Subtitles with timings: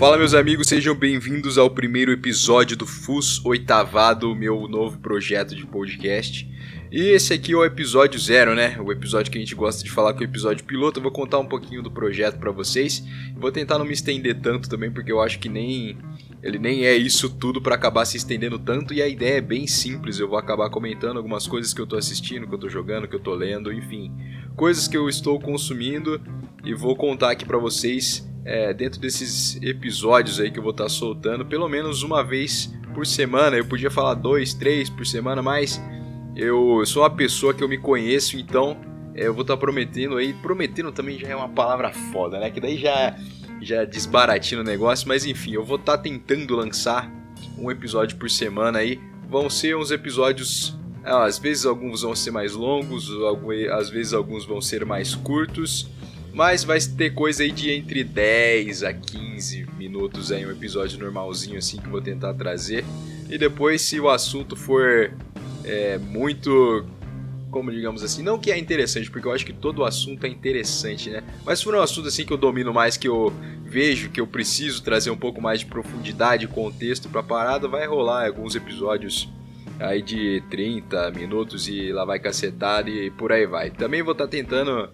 [0.00, 5.66] Fala meus amigos, sejam bem-vindos ao primeiro episódio do FUS Oitavado, meu novo projeto de
[5.66, 6.48] podcast.
[6.90, 8.80] E esse aqui é o episódio zero, né?
[8.80, 10.98] O episódio que a gente gosta de falar que é o episódio piloto.
[10.98, 13.04] Eu vou contar um pouquinho do projeto para vocês.
[13.36, 15.98] Vou tentar não me estender tanto também, porque eu acho que nem
[16.42, 18.94] ele nem é isso tudo para acabar se estendendo tanto.
[18.94, 20.18] E a ideia é bem simples.
[20.18, 23.16] Eu vou acabar comentando algumas coisas que eu tô assistindo, que eu tô jogando, que
[23.16, 24.10] eu tô lendo, enfim,
[24.56, 26.18] coisas que eu estou consumindo
[26.64, 30.84] e vou contar aqui para vocês é, dentro desses episódios aí que eu vou estar
[30.84, 33.56] tá soltando, pelo menos uma vez por semana.
[33.56, 35.80] Eu podia falar dois, três por semana, mas
[36.36, 38.76] eu sou uma pessoa que eu me conheço, então
[39.14, 40.32] é, eu vou estar tá prometendo aí.
[40.32, 42.50] Prometendo também já é uma palavra foda, né?
[42.50, 43.16] Que daí já,
[43.60, 47.10] já desbaratina o negócio, mas enfim, eu vou estar tá tentando lançar
[47.58, 49.00] um episódio por semana aí.
[49.28, 50.78] Vão ser uns episódios.
[51.04, 53.08] Ah, às vezes alguns vão ser mais longos,
[53.72, 55.88] às vezes alguns vão ser mais curtos.
[56.32, 61.58] Mas vai ter coisa aí de entre 10 a 15 minutos aí, um episódio normalzinho
[61.58, 62.84] assim que eu vou tentar trazer.
[63.28, 65.12] E depois, se o assunto for
[65.64, 66.84] é, muito,
[67.50, 71.10] como digamos assim, não que é interessante, porque eu acho que todo assunto é interessante,
[71.10, 71.22] né?
[71.44, 73.32] Mas se for um assunto assim que eu domino mais, que eu
[73.64, 77.86] vejo que eu preciso trazer um pouco mais de profundidade e contexto pra parada, vai
[77.86, 79.28] rolar alguns episódios
[79.78, 83.70] aí de 30 minutos e lá vai cacetada e por aí vai.
[83.70, 84.90] Também vou estar tá tentando,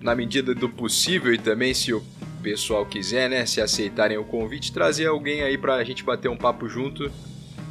[0.00, 2.02] na medida do possível e também se o
[2.42, 6.68] pessoal quiser, né, se aceitarem o convite, trazer alguém aí pra gente bater um papo
[6.68, 7.10] junto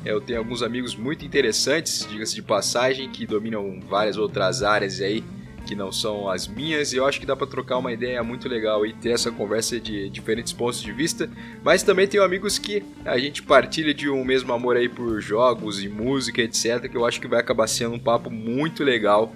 [0.05, 5.23] eu tenho alguns amigos muito interessantes, diga-se de passagem, que dominam várias outras áreas aí
[5.65, 8.49] que não são as minhas, e eu acho que dá para trocar uma ideia muito
[8.49, 11.29] legal e ter essa conversa de diferentes pontos de vista.
[11.63, 15.83] Mas também tenho amigos que a gente partilha de um mesmo amor aí por jogos
[15.83, 19.35] e música, etc, que eu acho que vai acabar sendo um papo muito legal.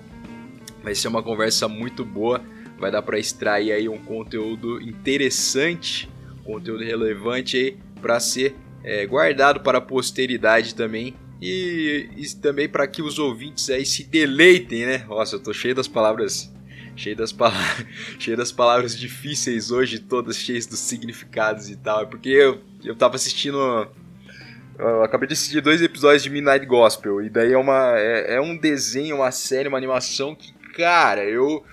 [0.82, 2.42] Vai ser uma conversa muito boa,
[2.80, 6.10] vai dar para extrair aí um conteúdo interessante,
[6.44, 11.16] conteúdo relevante aí para ser é, guardado para a posteridade também.
[11.42, 15.06] E, e também para que os ouvintes aí se deleitem, né?
[15.10, 16.54] Nossa, eu tô cheio das palavras
[16.96, 17.86] cheio das, palavras,
[18.20, 22.08] cheio das palavras difíceis hoje, todas cheias dos significados e tal.
[22.08, 23.88] Porque eu, eu tava assistindo.
[24.78, 27.22] Eu acabei de assistir dois episódios de Midnight Gospel.
[27.22, 31.64] E daí é, uma, é, é um desenho, uma série, uma animação que, cara, eu.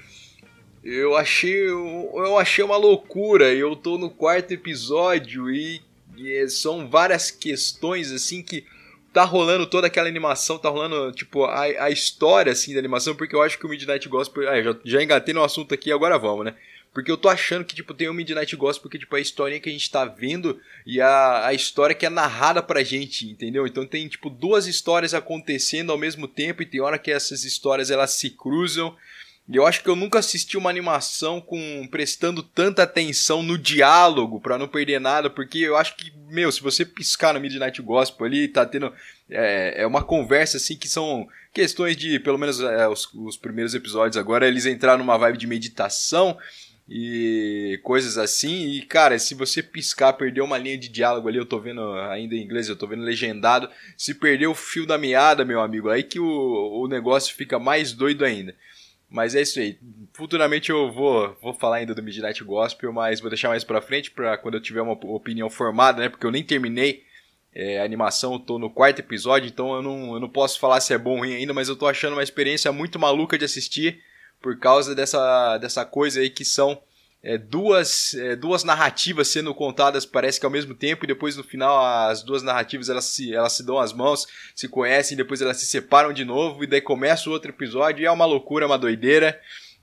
[0.82, 1.68] Eu achei.
[1.68, 3.52] Eu, achei uma loucura.
[3.52, 5.82] Eu tô no quarto episódio e
[6.20, 8.64] e são várias questões assim que
[9.12, 13.34] tá rolando toda aquela animação, tá rolando, tipo, a, a história, assim, da animação, porque
[13.34, 14.48] eu acho que o Midnight Gospel...
[14.48, 16.54] Ah, já, já engatei no assunto aqui, agora vamos, né?
[16.92, 19.60] Porque eu tô achando que, tipo, tem o Midnight Gospel, porque, tipo, é a historinha
[19.60, 23.66] que a gente tá vendo e a, a história que é narrada pra gente, entendeu?
[23.66, 27.90] Então tem, tipo, duas histórias acontecendo ao mesmo tempo e tem hora que essas histórias,
[27.90, 28.96] elas se cruzam
[29.56, 34.58] eu acho que eu nunca assisti uma animação com prestando tanta atenção no diálogo para
[34.58, 38.48] não perder nada, porque eu acho que, meu, se você piscar no Midnight Gospel ali,
[38.48, 38.92] tá tendo
[39.30, 43.74] é, é uma conversa assim que são questões de, pelo menos é, os, os primeiros
[43.74, 46.36] episódios agora, eles entraram numa vibe de meditação
[46.88, 48.70] e coisas assim.
[48.70, 52.34] E cara, se você piscar, perder uma linha de diálogo ali, eu tô vendo ainda
[52.34, 53.70] em inglês, eu tô vendo legendado.
[53.96, 57.92] Se perder o fio da meada, meu amigo, aí que o, o negócio fica mais
[57.92, 58.54] doido ainda.
[59.10, 59.76] Mas é isso aí.
[60.14, 64.10] Futuramente eu vou, vou falar ainda do Midnight Gospel, mas vou deixar mais pra frente
[64.10, 66.08] para quando eu tiver uma opinião formada, né?
[66.08, 67.02] Porque eu nem terminei
[67.52, 70.80] é, a animação, eu tô no quarto episódio, então eu não, eu não posso falar
[70.80, 73.44] se é bom ou ruim ainda, mas eu tô achando uma experiência muito maluca de
[73.44, 74.00] assistir
[74.40, 76.80] por causa dessa, dessa coisa aí que são
[77.22, 81.44] é, duas, é, duas narrativas sendo contadas, parece que ao mesmo tempo, e depois no
[81.44, 85.58] final as duas narrativas elas se, elas se dão as mãos, se conhecem, depois elas
[85.58, 88.78] se separam de novo, e daí começa o outro episódio, e é uma loucura, uma
[88.78, 89.38] doideira.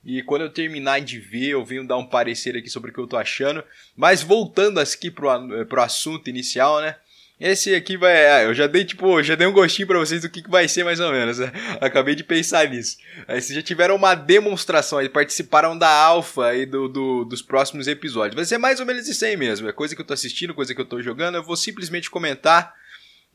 [0.05, 2.99] E quando eu terminar de ver, eu venho dar um parecer aqui sobre o que
[2.99, 3.61] eu tô achando.
[3.93, 5.27] Mas voltando aqui pro,
[5.65, 6.95] pro assunto inicial, né?
[7.39, 8.13] Esse aqui vai.
[8.13, 10.67] É, eu já dei, tipo, já dei um gostinho para vocês do que, que vai
[10.67, 11.37] ser mais ou menos.
[11.37, 11.51] Né?
[11.79, 12.97] Acabei de pensar nisso.
[13.27, 17.87] Aí vocês já tiveram uma demonstração, aí participaram da alfa aí do, do, dos próximos
[17.87, 18.35] episódios.
[18.35, 19.69] Vai ser mais ou menos isso aí mesmo.
[19.69, 21.35] É coisa que eu tô assistindo, coisa que eu tô jogando.
[21.35, 22.73] Eu vou simplesmente comentar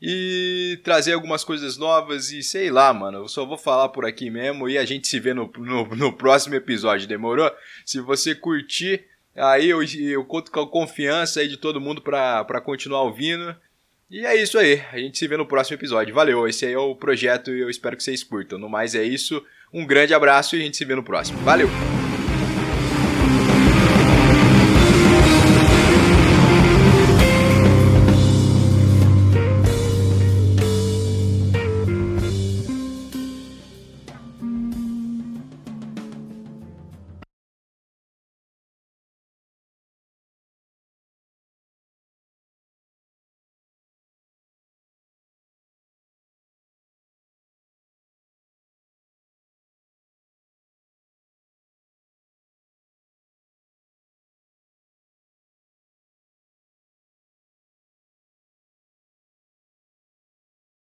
[0.01, 3.19] e trazer algumas coisas novas e sei lá, mano.
[3.19, 6.11] Eu só vou falar por aqui mesmo e a gente se vê no, no, no
[6.11, 7.49] próximo episódio, demorou?
[7.85, 9.05] Se você curtir.
[9.33, 13.55] Aí eu, eu conto com a confiança aí de todo mundo pra, pra continuar ouvindo.
[14.13, 14.79] E é isso aí.
[14.91, 16.13] A gente se vê no próximo episódio.
[16.13, 18.59] Valeu, esse aí é o projeto e eu espero que vocês curtam.
[18.59, 19.43] No mais é isso.
[19.73, 21.39] Um grande abraço e a gente se vê no próximo.
[21.39, 21.67] Valeu!